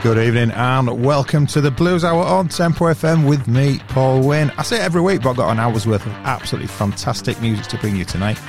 [0.00, 4.52] Good evening and welcome to the Blues Hour on Tempo FM with me, Paul Wynn.
[4.56, 7.66] I say it every week, but I've got an hour's worth of absolutely fantastic music
[7.66, 8.40] to bring you tonight.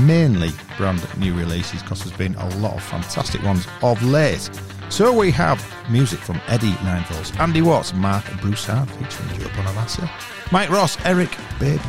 [0.00, 4.50] Mainly brand new releases because there's been a lot of fantastic ones of late.
[4.88, 10.10] So we have music from Eddie Ninevolts, Andy Watts, Marc Broussard featuring Joe Bonamassa,
[10.50, 11.30] Mike Ross, Eric
[11.60, 11.80] Bibb,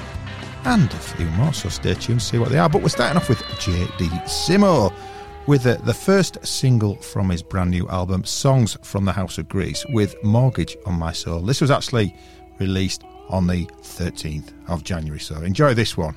[0.66, 1.54] and a few more.
[1.54, 2.70] So stay tuned to see what they are.
[2.70, 4.94] But we're starting off with JD Simo
[5.48, 9.48] with the, the first single from his brand new album, Songs from the House of
[9.48, 11.40] Grease, with Mortgage on My Soul.
[11.40, 12.14] This was actually
[12.60, 16.16] released on the 13th of January, so enjoy this one.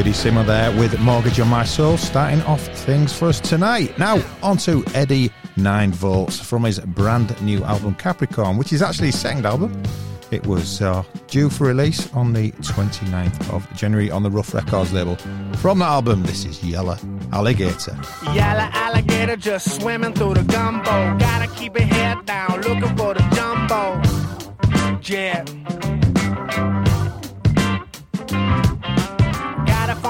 [0.00, 3.98] JD Simo there with Mortgage on My Soul, starting off things for us tonight.
[3.98, 9.08] Now, on to Eddie 9 Volts from his brand new album Capricorn, which is actually
[9.08, 9.82] his second album.
[10.30, 14.90] It was uh, due for release on the 29th of January on the Ruf Records
[14.90, 15.16] label.
[15.56, 16.96] From the album, this is Yellow
[17.34, 17.98] Alligator.
[18.32, 21.18] Yellow alligator just swimming through the gumbo.
[21.18, 24.00] Gotta keep your head down, looking for the jumbo.
[25.02, 25.99] Yeah.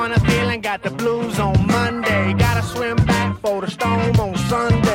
[0.00, 2.32] Funny feeling, got the blues on Monday.
[2.32, 4.89] Gotta swim back for the storm on Sunday.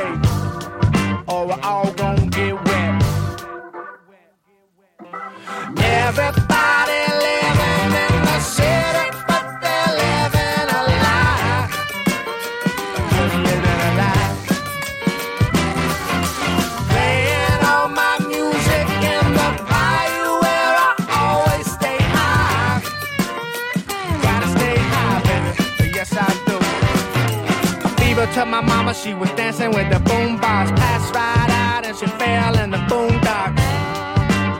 [28.95, 30.71] She was dancing with the boom box.
[30.71, 33.59] Passed right out and she fell in the boondocks.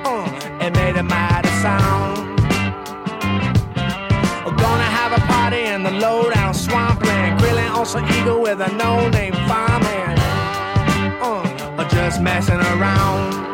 [0.06, 2.40] Uh, it made a mighty sound.
[4.46, 7.40] We're gonna have a party in the lowdown swampland.
[7.40, 10.18] Grilling on some eagle with a no-name fireman.
[11.22, 13.45] Uh, or just messing around.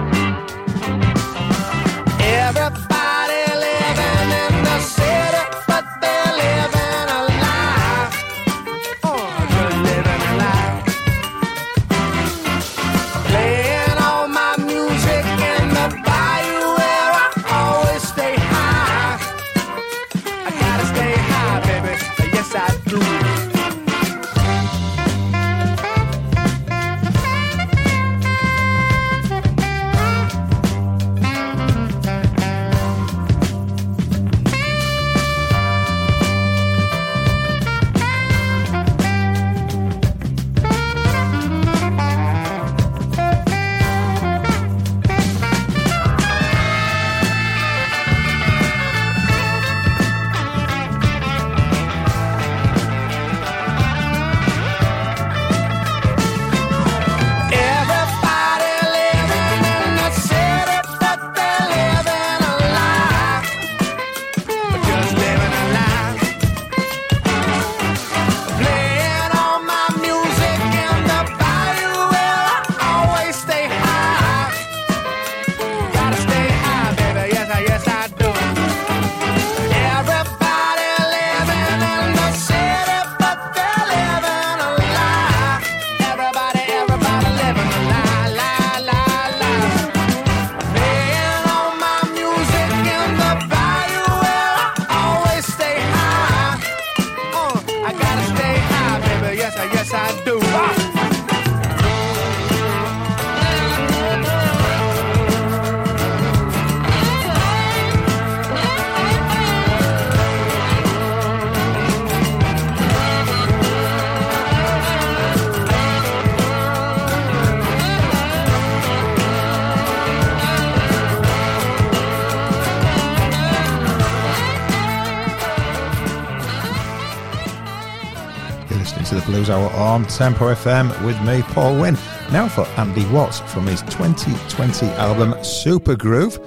[129.45, 131.95] To Hour on Tempo FM with me, Paul Wynn.
[132.31, 136.39] Now for Andy Watts from his 2020 album Super Groove.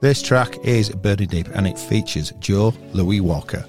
[0.00, 3.66] This track is Burning Deep and it features Joe Louis Walker.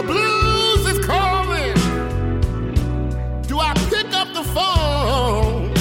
[0.00, 1.74] the blues is calling.
[3.42, 5.74] Do I pick up the phone?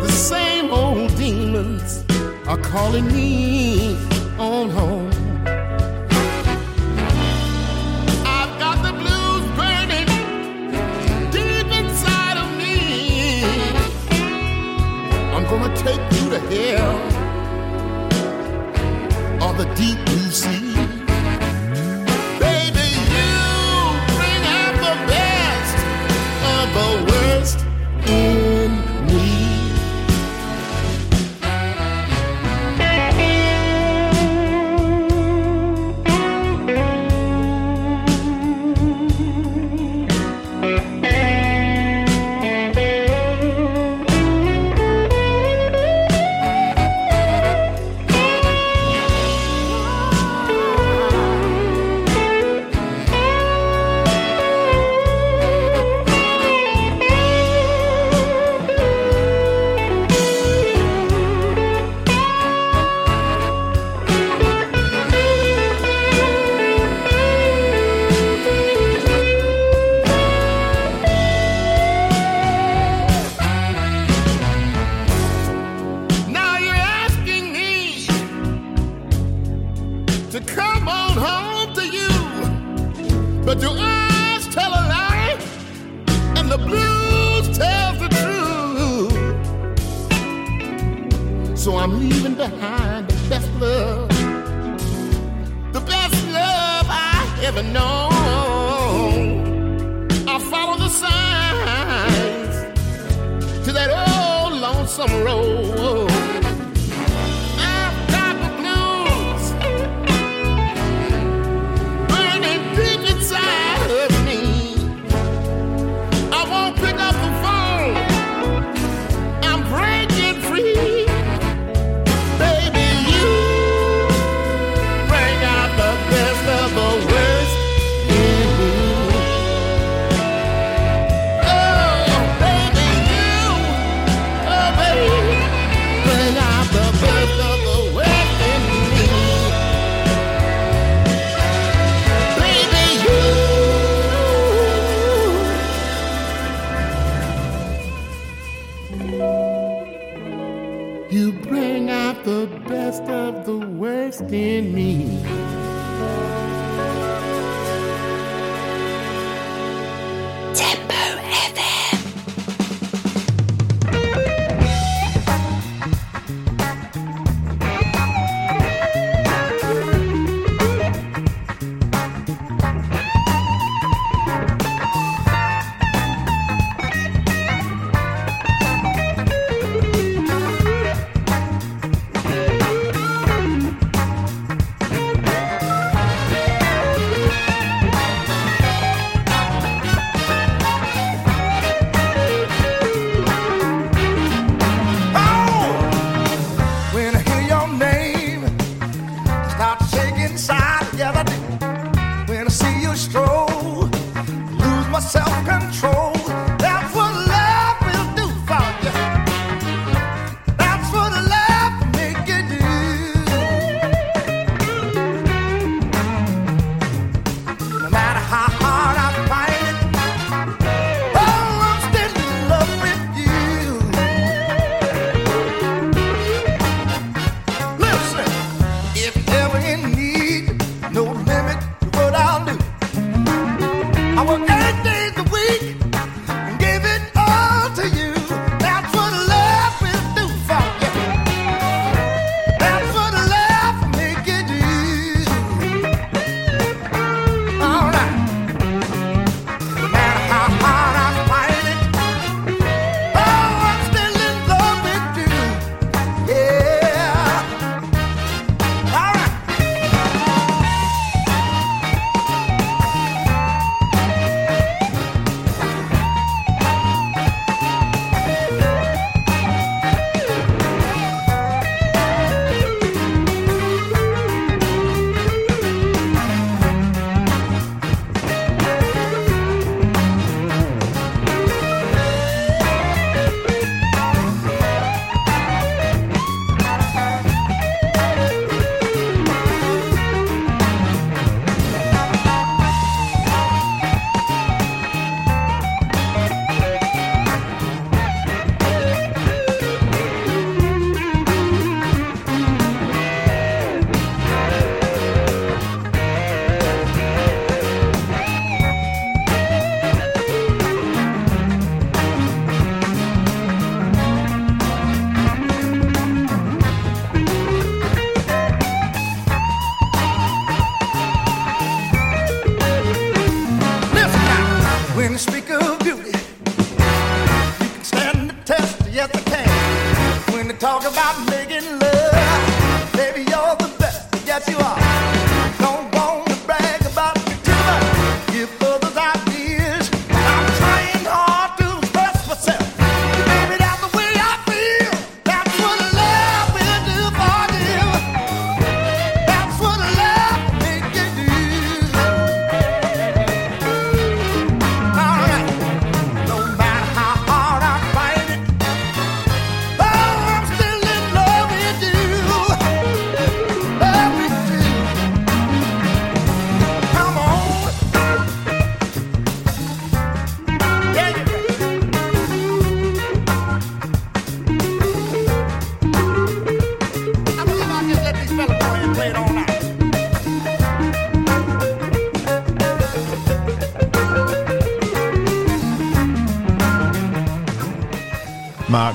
[0.00, 2.04] The same old demons
[2.48, 3.94] are calling me
[4.38, 5.10] on home.
[8.26, 10.08] I've got the blues burning
[11.30, 13.44] deep inside of me.
[15.34, 17.13] I'm gonna take you to hell.
[104.94, 106.13] Some road.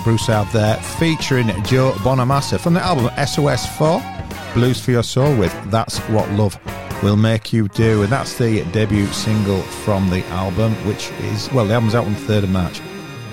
[0.09, 5.99] Broussard there featuring Joe Bonamassa from the album SOS4 Blues for Your Soul with That's
[6.09, 6.57] What Love
[7.03, 8.01] Will Make You Do.
[8.01, 12.13] And that's the debut single from the album, which is, well, the album's out on
[12.13, 12.81] the 3rd of March.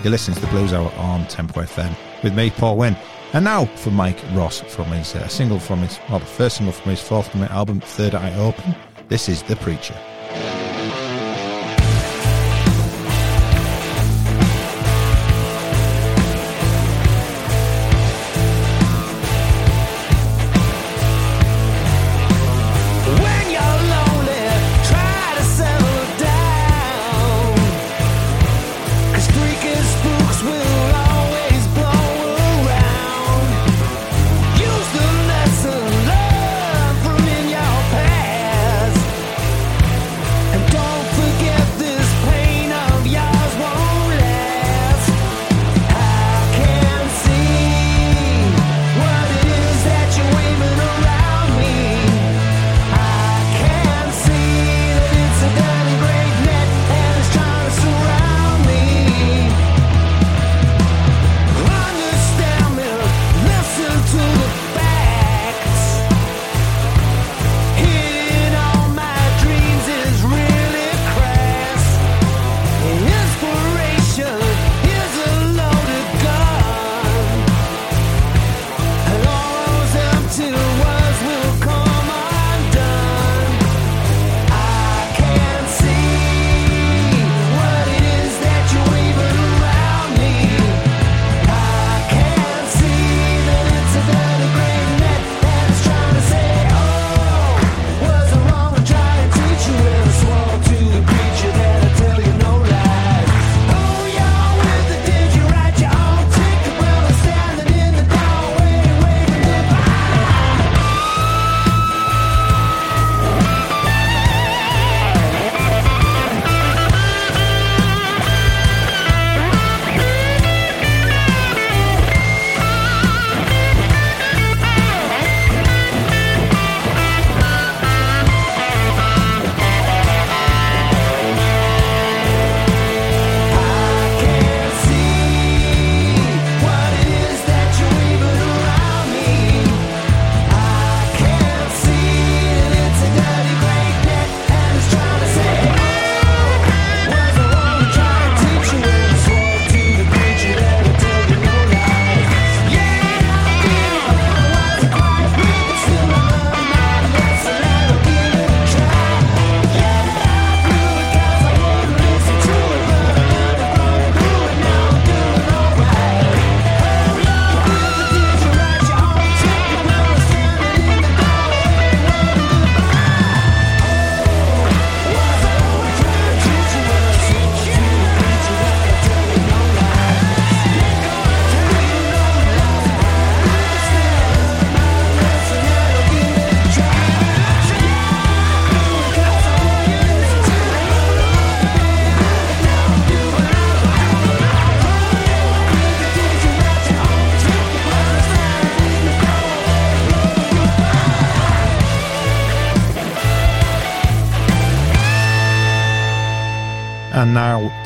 [0.02, 2.94] You're listening to the Blues Hour on Tempo FM with me, Paul Wynn.
[3.32, 6.74] And now for Mike Ross from his uh, single from his, well, the first single
[6.74, 8.76] from his fourth album, Third Eye Open.
[9.08, 9.98] This is The Preacher.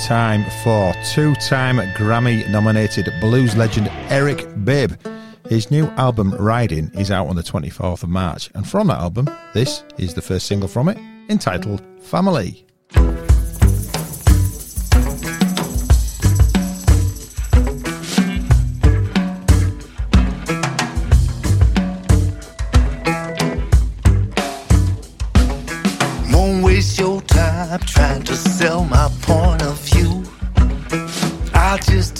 [0.07, 4.99] time for two time Grammy nominated blues legend Eric Bibb.
[5.49, 9.29] His new album Riding is out on the 24th of March, and from that album,
[9.53, 12.67] this is the first single from it entitled Family.
[26.51, 29.09] Don't waste your time trying to sell my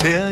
[0.01, 0.30] tell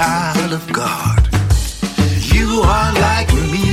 [0.00, 1.28] child of God.
[2.32, 3.66] You are like me,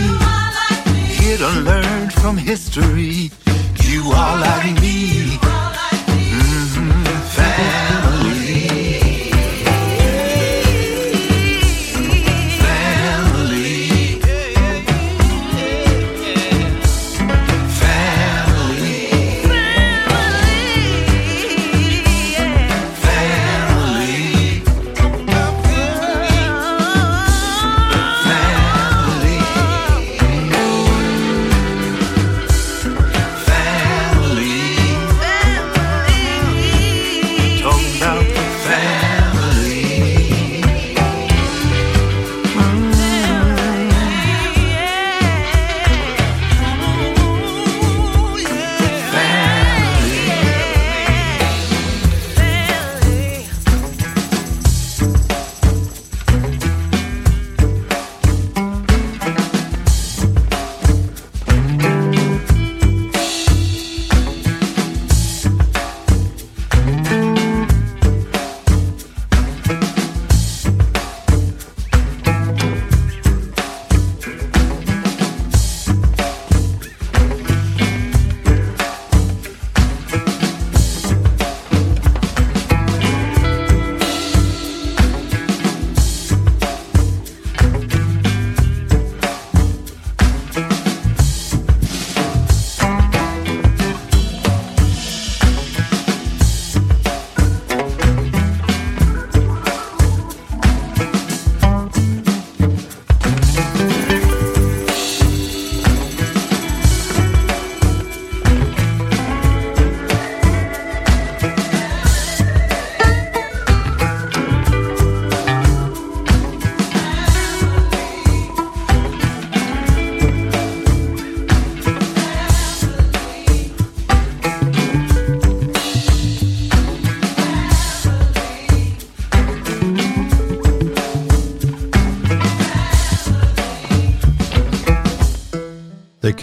[1.20, 3.32] here to learn from history.
[3.86, 5.27] You are like me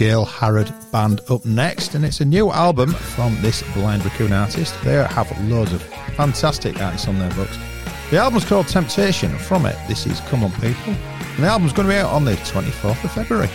[0.05, 4.75] Gail Harrod band up next, and it's a new album from this blind raccoon artist.
[4.83, 5.81] They have loads of
[6.15, 7.57] fantastic artists on their books.
[8.11, 11.87] The album's called Temptation, from it, this is Come On People, and the album's going
[11.87, 13.49] to be out on the 24th of February.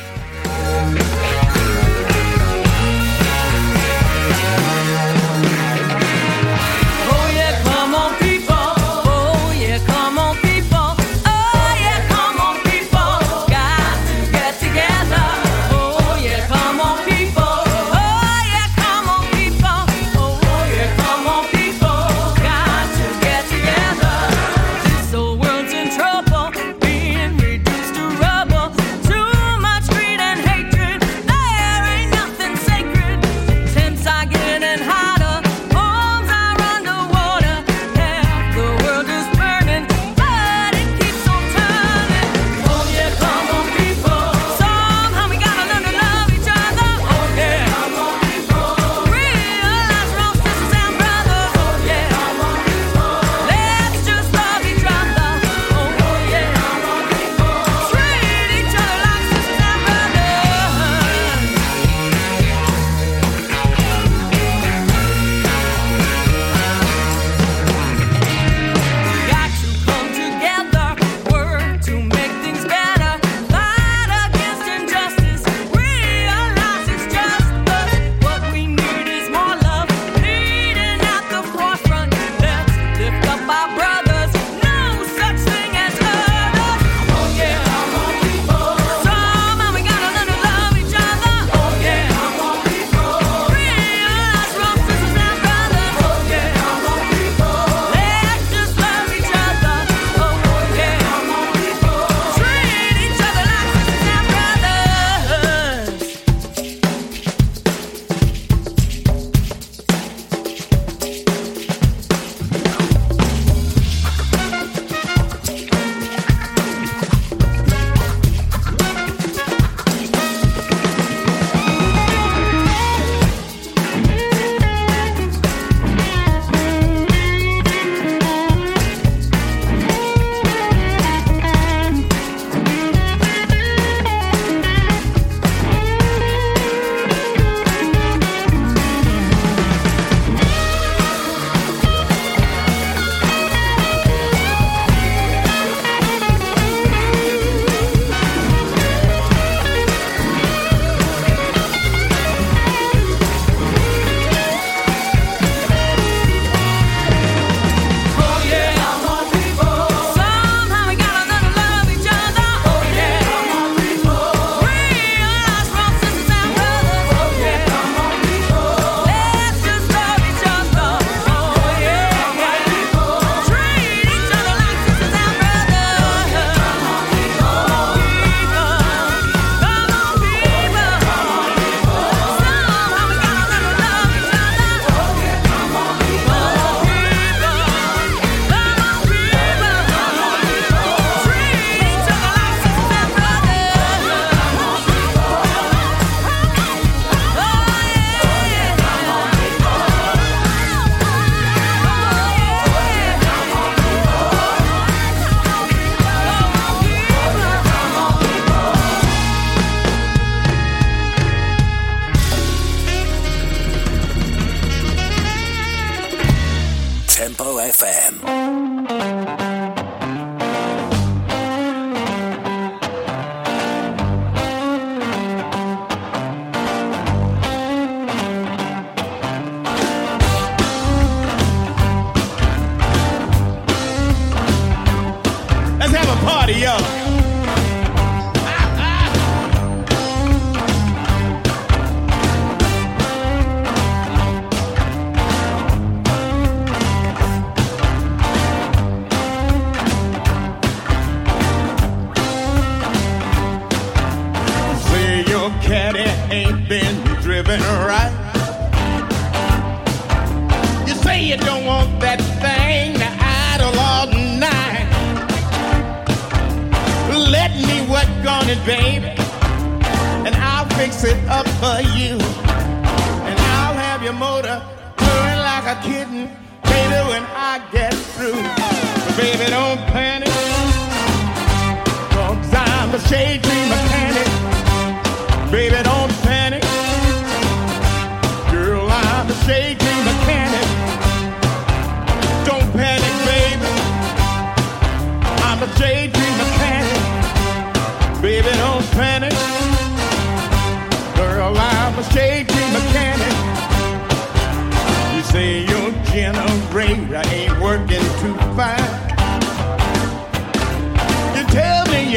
[278.20, 278.69] Through.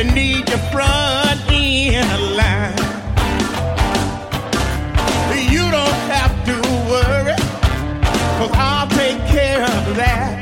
[0.03, 2.73] Need your front end line.
[5.49, 6.55] You don't have to
[6.89, 7.35] worry,
[8.37, 10.41] cause I'll take care of that.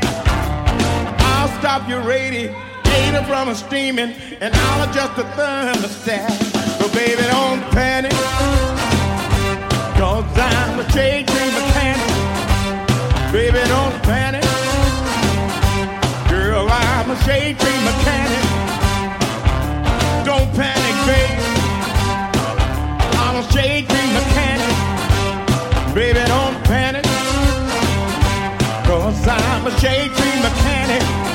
[1.20, 6.32] I'll stop your radiator from steaming, and I'll adjust the thermostat.
[6.80, 8.14] So baby, don't panic,
[10.00, 12.12] cause I'm a shade tree mechanic.
[13.32, 14.44] Baby, don't panic,
[16.30, 18.51] girl, I'm a shade tree mechanic.
[20.24, 20.82] Don't panic.
[23.18, 23.44] I'm a
[24.14, 24.76] mechanic.
[25.96, 27.04] Baby, don't panic.
[28.86, 31.31] Cause I'm a shade mechanic.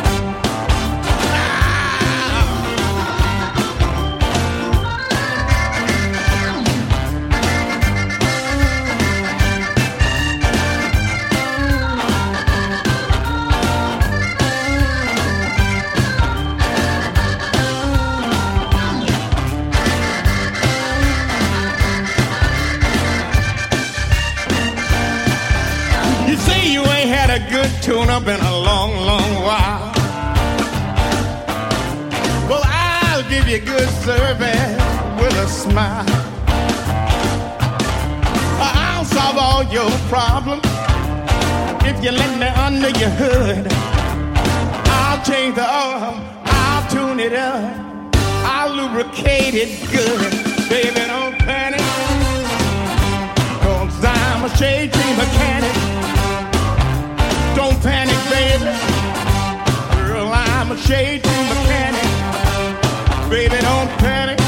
[28.16, 29.92] Up in a long, long while.
[32.48, 34.72] Well, I'll give you good service
[35.20, 36.06] with a smile.
[38.58, 40.62] I'll solve all your problems
[41.84, 43.66] if you let me under your hood.
[44.98, 48.14] I'll change the oil, I'll tune it up,
[48.54, 50.32] I'll lubricate it good.
[50.70, 51.84] Baby, don't panic.
[53.60, 56.15] Cause I'm a shade tree mechanic.
[57.68, 58.64] Don't panic, baby.
[60.06, 62.08] Girl, I'm a shade tree mechanic.
[63.28, 64.38] Baby, don't panic.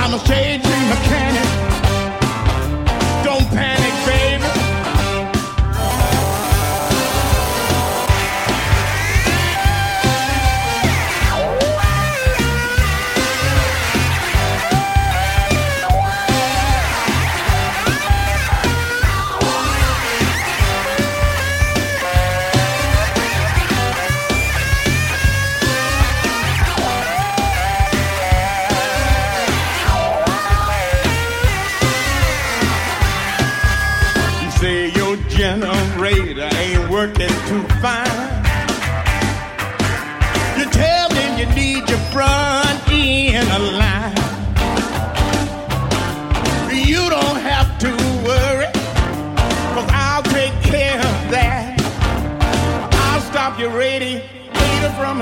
[0.00, 1.79] I'm a shade tree mechanic.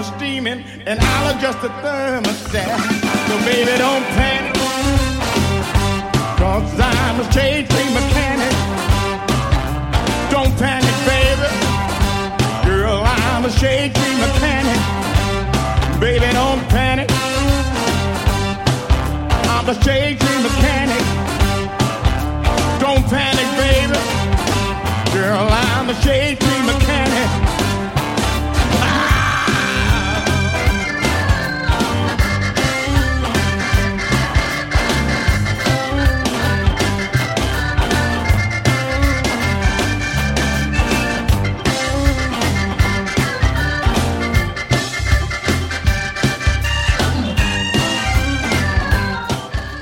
[0.02, 2.78] From steaming, and I'll adjust the thermostat.
[3.26, 4.54] So baby, don't panic,
[6.38, 8.54] cause I'm a shade tree mechanic.
[10.30, 11.48] Don't panic, baby.
[12.64, 14.80] Girl, I'm a shade tree mechanic.
[16.00, 17.10] Baby, don't panic.
[19.50, 21.04] I'm a shade tree mechanic.
[22.78, 23.98] Don't panic, baby.
[25.12, 26.87] Girl, I'm a shade tree mechanic.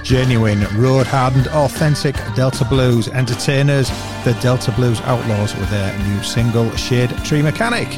[0.07, 3.89] Genuine, road hardened, authentic Delta Blues entertainers,
[4.23, 7.89] the Delta Blues Outlaws, with their new single, Shade Tree Mechanic.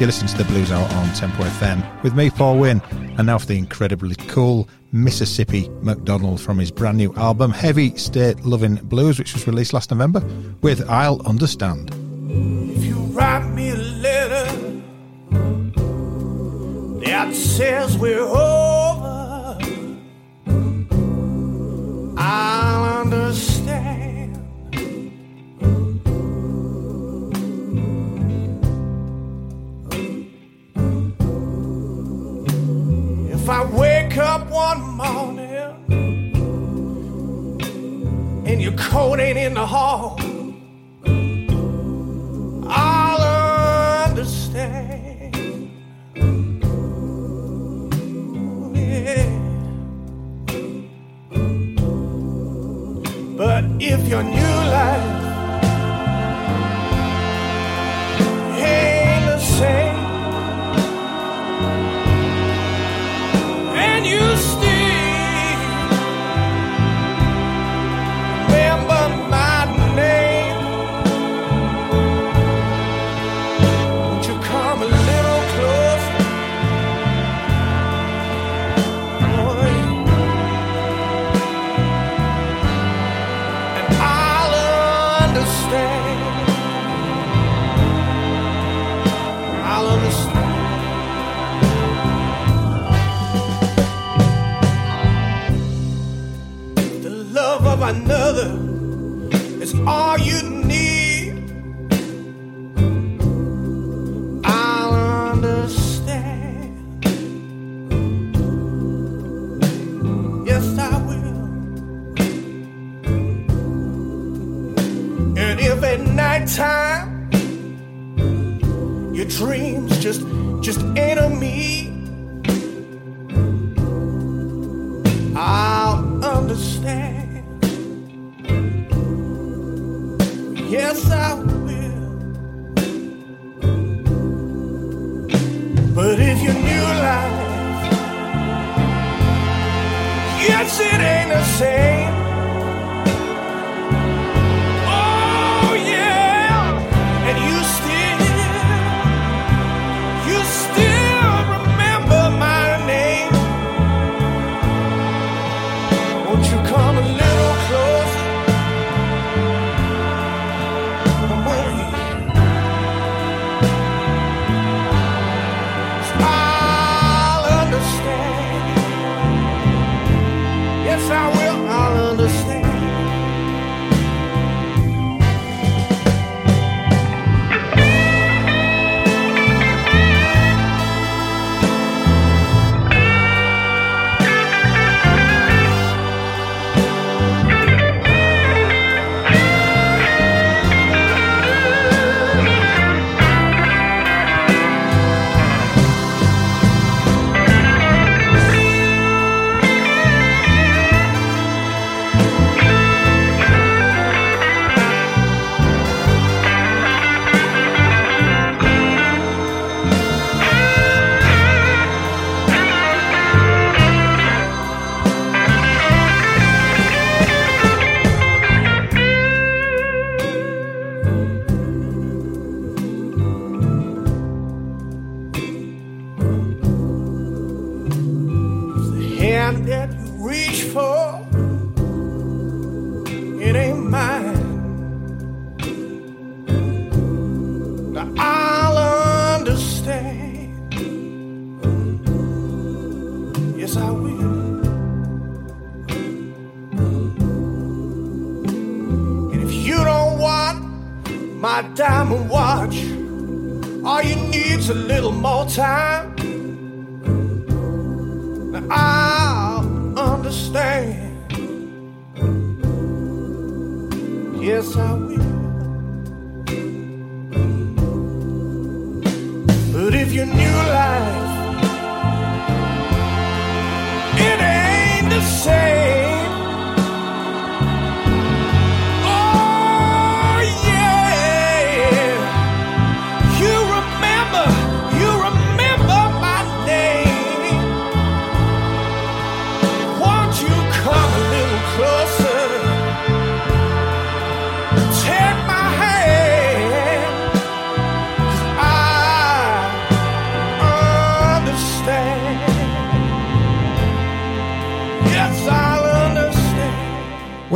[0.00, 2.82] You listen to the Blues Hour on Tempo FM with me, Paul Wynn,
[3.16, 8.44] and now for the incredibly cool Mississippi MacDonald from his brand new album, Heavy State
[8.44, 10.20] Loving Blues, which was released last November,
[10.62, 11.92] with I'll Understand.
[12.28, 14.82] If you write me a letter
[17.04, 18.26] that says we're
[22.24, 24.36] I'll understand.
[33.28, 35.48] If I wake up one morning
[38.46, 40.16] and your coat ain't in the hall,
[42.68, 45.34] I'll understand.
[48.76, 49.41] Yeah.
[53.52, 55.08] But if your new life
[58.56, 59.91] ain't the same,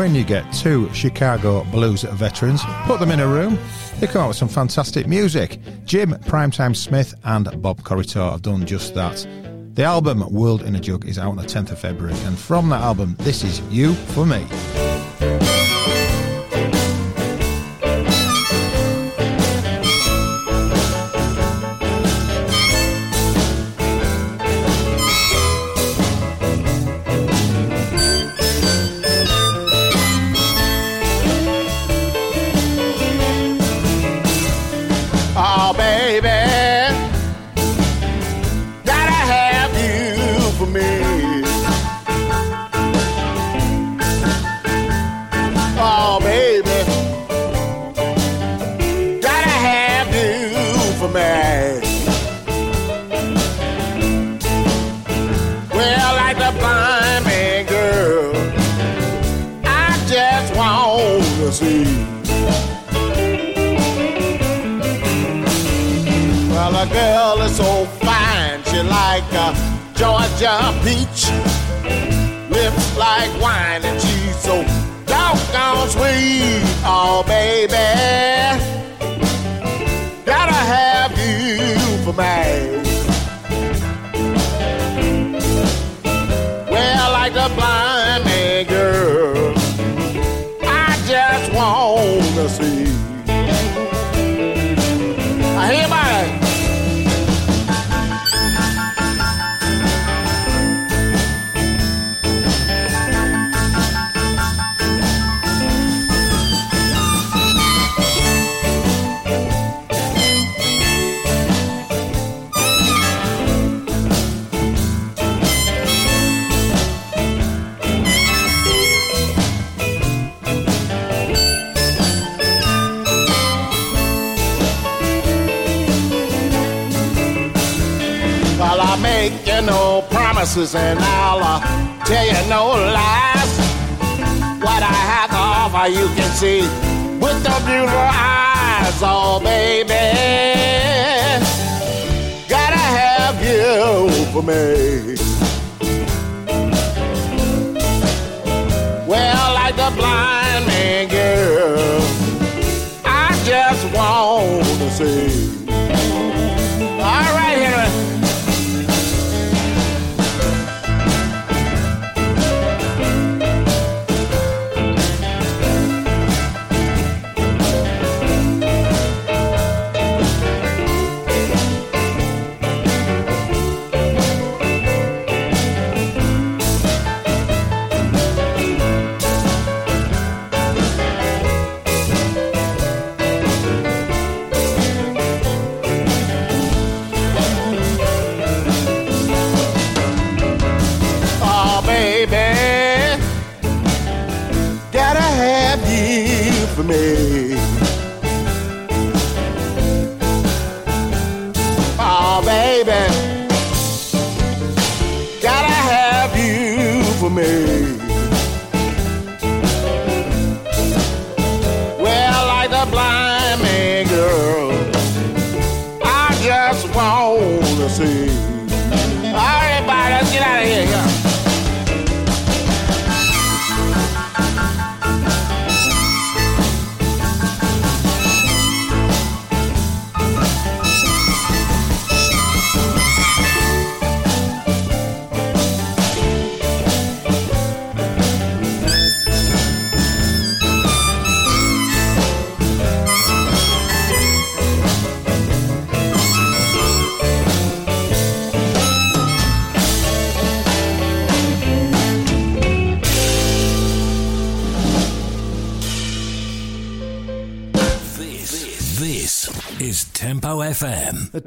[0.06, 3.58] When you get two Chicago blues veterans, put them in a room,
[3.98, 5.58] they come out with some fantastic music.
[5.84, 9.26] Jim Primetime Smith and Bob Corritore have done just that.
[9.74, 12.68] The album World in a Jug is out on the 10th of February, and from
[12.68, 14.46] that album, this is You for Me.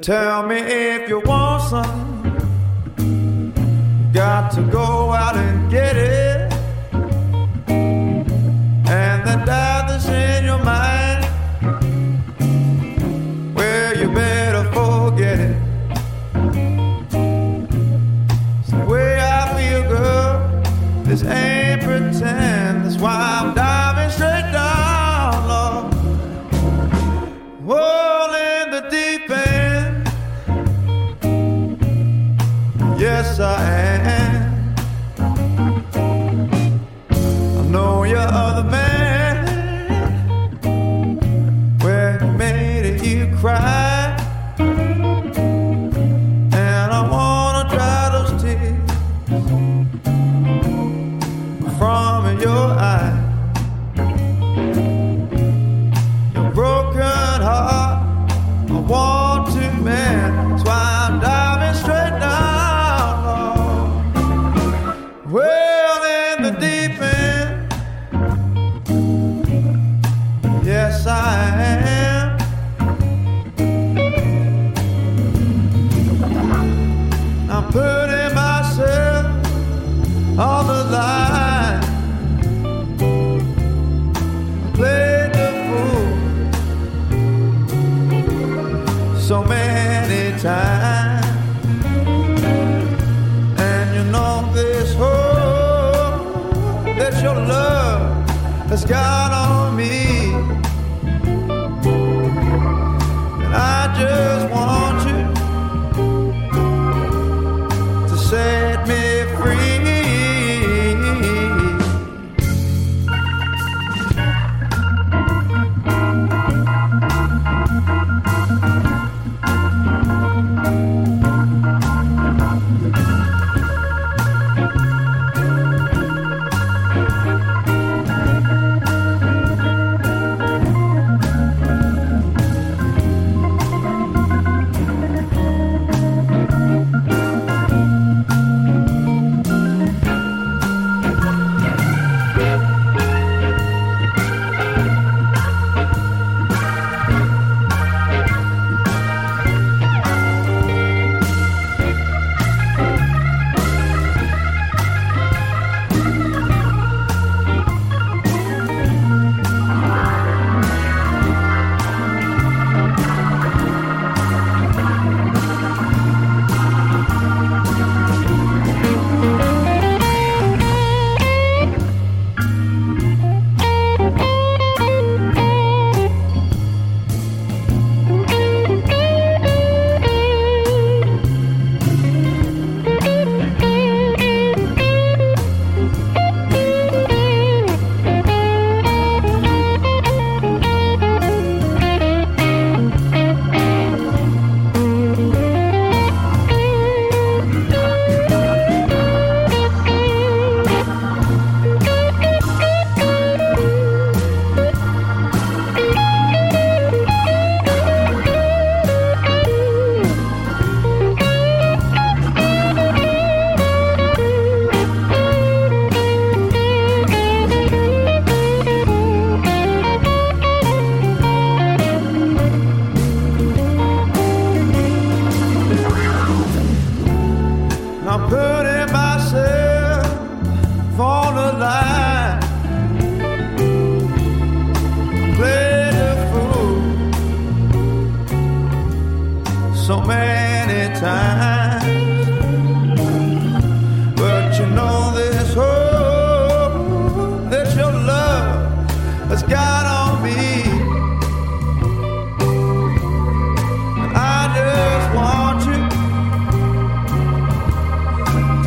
[0.02, 0.39] Tell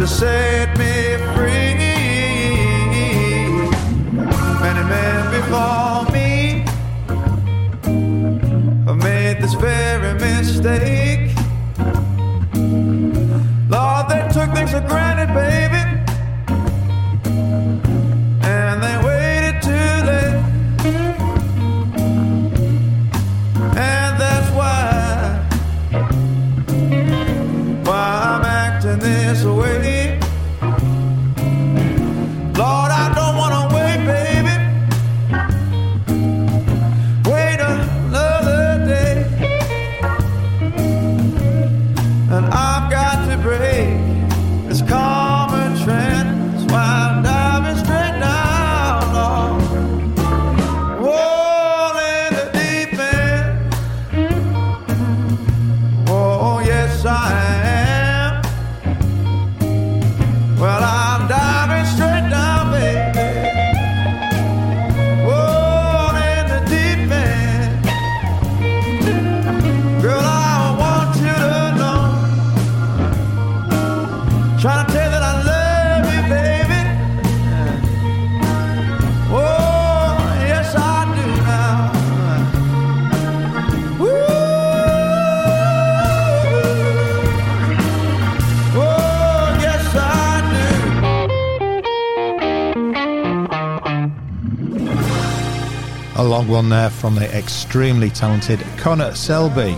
[0.04, 1.76] to set me free.
[4.64, 6.66] Many men before me
[8.86, 11.32] have made this very mistake.
[13.70, 15.53] Lord, they took things for granted, baby.
[96.54, 99.72] One there from the extremely talented Connor Selby.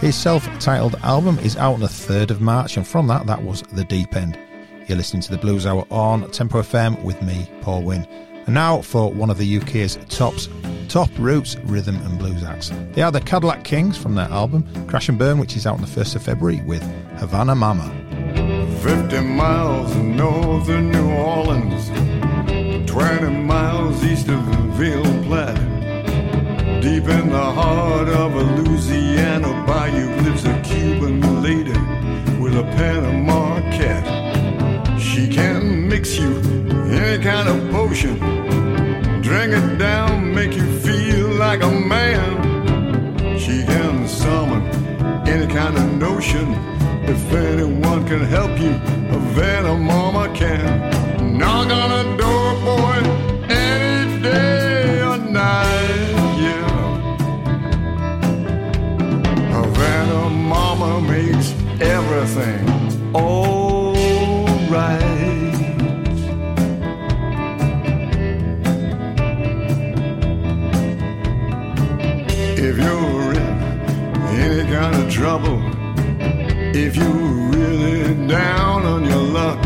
[0.00, 3.42] His self titled album is out on the 3rd of March, and from that, that
[3.42, 4.38] was The Deep End.
[4.86, 8.06] You're listening to the Blues Hour on Tempo FM with me, Paul Wynn.
[8.46, 10.48] And now for one of the UK's tops,
[10.88, 12.72] top roots rhythm and blues acts.
[12.92, 15.82] They are the Cadillac Kings from their album Crash and Burn, which is out on
[15.82, 16.82] the 1st of February with
[17.18, 17.90] Havana Mama.
[18.80, 21.88] 50 miles north of New Orleans,
[22.90, 24.40] 20 miles east of
[24.78, 25.71] Ville Platte.
[26.82, 31.78] Deep in the heart of a Louisiana bayou lives a Cuban lady
[32.42, 34.04] with a Panama cat.
[35.00, 36.32] She can mix you
[36.90, 38.18] any kind of potion,
[39.22, 43.38] drink it down, make you feel like a man.
[43.38, 44.62] She can summon
[45.28, 46.52] any kind of notion.
[47.04, 48.72] If anyone can help you,
[49.16, 51.38] a venom mama can.
[51.38, 53.31] Knock on a door, boy,
[61.08, 63.92] makes everything alright.
[72.58, 73.56] If you're in
[74.40, 75.60] any kind of trouble,
[76.74, 79.62] if you're really down on your luck,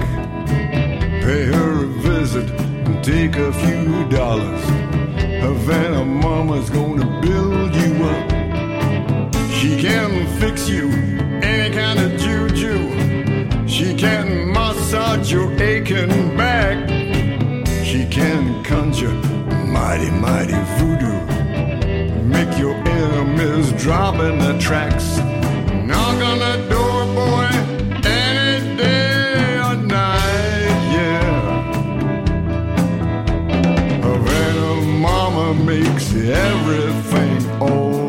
[1.26, 4.64] pay her a visit and take a few dollars.
[5.40, 8.30] Havana mama's gonna build you up.
[9.50, 11.15] She can fix you
[14.86, 16.88] massage your aching back.
[17.84, 19.12] She can conjure
[19.66, 21.20] mighty, mighty voodoo.
[22.22, 25.18] Make your enemies drop in their tracks.
[25.88, 27.48] Knock on the door, boy,
[28.06, 31.62] any day or night, yeah.
[34.02, 38.05] Havana mama makes everything alright.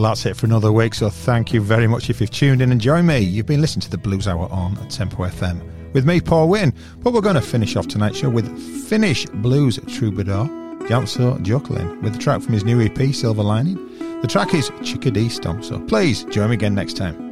[0.00, 0.94] Well, that's it for another week.
[0.94, 3.18] So thank you very much if you've tuned in and joined me.
[3.18, 6.72] You've been listening to the Blues Hour on Tempo FM with me, Paul Wynn.
[7.00, 8.48] But we're going to finish off tonight's show with
[8.88, 10.46] Finnish blues troubadour
[10.88, 13.76] Jamso Jokelin with the track from his new EP, Silver Lining.
[14.22, 15.62] The track is Chickadee Stomp.
[15.62, 17.29] So please join me again next time.